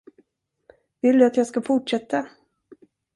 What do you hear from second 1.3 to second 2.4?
jag ska fortsätta?